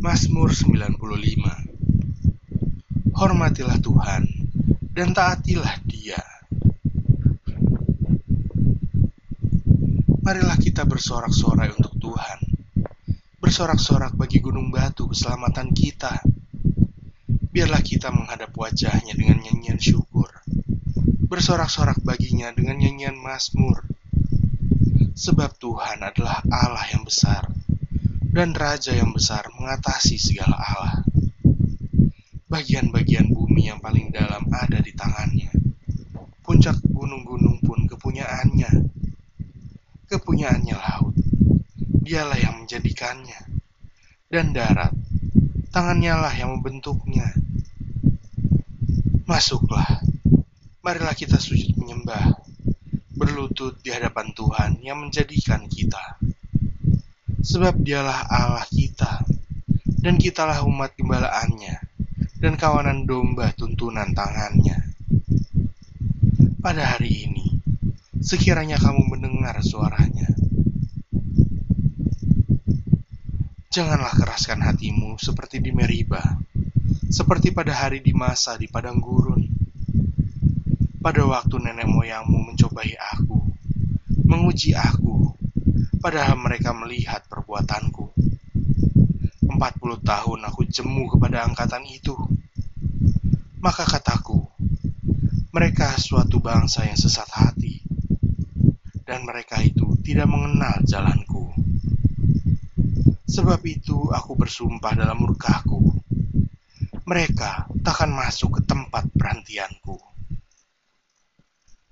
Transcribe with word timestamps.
Mazmur 0.00 0.48
95 0.48 0.96
Hormatilah 3.12 3.76
Tuhan 3.84 4.24
dan 4.96 5.12
taatilah 5.12 5.76
dia. 5.84 6.16
Marilah 10.24 10.56
kita 10.56 10.88
bersorak-sorai 10.88 11.76
untuk 11.76 12.00
Tuhan. 12.00 12.40
Bersorak-sorak 13.44 14.16
bagi 14.16 14.40
gunung 14.40 14.72
batu 14.72 15.04
keselamatan 15.04 15.76
kita. 15.76 16.24
Biarlah 17.52 17.84
kita 17.84 18.08
menghadap 18.08 18.56
wajahnya 18.56 19.12
dengan 19.12 19.44
nyanyian 19.44 19.76
syukur. 19.76 20.32
Bersorak-sorak 21.28 22.00
baginya 22.00 22.48
dengan 22.56 22.80
nyanyian 22.80 23.20
Mazmur. 23.20 23.84
Sebab 25.12 25.60
Tuhan 25.60 26.00
adalah 26.00 26.40
Allah 26.48 26.88
yang 26.88 27.04
besar 27.04 27.29
dan 28.30 28.54
Raja 28.54 28.94
yang 28.94 29.10
besar 29.10 29.50
mengatasi 29.58 30.14
segala 30.14 30.54
Allah. 30.54 30.94
Bagian-bagian 32.46 33.30
bumi 33.30 33.70
yang 33.70 33.82
paling 33.82 34.14
dalam 34.14 34.46
ada 34.54 34.78
di 34.78 34.94
tangannya. 34.94 35.50
Puncak 36.42 36.78
gunung-gunung 36.86 37.58
pun 37.62 37.90
kepunyaannya. 37.90 38.70
Kepunyaannya 40.06 40.76
laut. 40.78 41.14
Dialah 42.06 42.38
yang 42.38 42.62
menjadikannya. 42.62 43.38
Dan 44.30 44.54
darat. 44.54 44.94
Tangannya 45.74 46.14
lah 46.14 46.34
yang 46.34 46.58
membentuknya. 46.58 47.34
Masuklah. 49.26 50.02
Marilah 50.82 51.14
kita 51.14 51.38
sujud 51.38 51.74
menyembah. 51.78 52.34
Berlutut 53.14 53.78
di 53.82 53.90
hadapan 53.90 54.34
Tuhan 54.34 54.70
yang 54.82 55.02
menjadikan 55.02 55.66
kita 55.70 56.18
sebab 57.40 57.80
dialah 57.80 58.28
Allah 58.28 58.64
kita, 58.68 59.24
dan 60.00 60.20
kitalah 60.20 60.60
umat 60.68 60.92
gembalaannya, 60.96 61.76
dan 62.36 62.56
kawanan 62.60 63.08
domba 63.08 63.52
tuntunan 63.56 64.12
tangannya. 64.12 64.92
Pada 66.60 66.96
hari 66.96 67.24
ini, 67.24 67.46
sekiranya 68.20 68.76
kamu 68.76 69.08
mendengar 69.08 69.56
suaranya, 69.64 70.28
janganlah 73.72 74.12
keraskan 74.12 74.60
hatimu 74.60 75.16
seperti 75.16 75.64
di 75.64 75.72
Meriba, 75.72 76.20
seperti 77.08 77.56
pada 77.56 77.72
hari 77.72 78.04
di 78.04 78.12
masa 78.12 78.60
di 78.60 78.68
padang 78.68 79.00
gurun. 79.00 79.48
Pada 81.00 81.24
waktu 81.24 81.56
nenek 81.56 81.88
moyangmu 81.88 82.52
mencobai 82.52 82.92
aku, 83.16 83.40
menguji 84.28 84.76
aku, 84.76 85.32
padahal 86.00 86.40
mereka 86.40 86.72
melihat 86.72 87.22
perbuatanku. 87.28 88.10
Empat 89.46 89.76
puluh 89.76 90.00
tahun 90.00 90.48
aku 90.48 90.64
jemu 90.64 91.12
kepada 91.14 91.44
angkatan 91.44 91.84
itu. 91.84 92.16
Maka 93.60 93.84
kataku, 93.84 94.40
mereka 95.52 95.92
suatu 96.00 96.40
bangsa 96.40 96.88
yang 96.88 96.96
sesat 96.96 97.28
hati, 97.28 97.84
dan 99.04 99.28
mereka 99.28 99.60
itu 99.60 100.00
tidak 100.00 100.32
mengenal 100.32 100.80
jalanku. 100.88 101.52
Sebab 103.28 103.60
itu 103.68 104.08
aku 104.08 104.32
bersumpah 104.32 104.96
dalam 104.96 105.20
murkaku, 105.20 105.92
mereka 107.04 107.68
takkan 107.84 108.08
masuk 108.16 108.58
ke 108.58 108.60
tempat 108.64 109.04
perantianku. 109.12 110.09